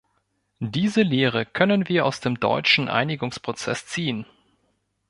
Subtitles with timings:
[0.59, 4.25] Diese Lehre können wir aus dem deutschen Einigungsprozess ziehen.